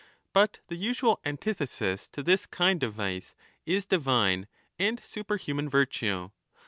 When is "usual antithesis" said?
0.75-2.07